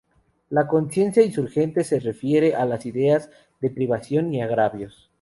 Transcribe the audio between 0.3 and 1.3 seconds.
La conciencia